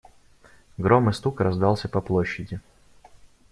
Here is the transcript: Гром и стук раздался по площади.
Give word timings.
Гром 0.79 1.09
и 1.11 1.13
стук 1.13 1.41
раздался 1.41 1.87
по 1.87 2.01
площади. 2.01 2.59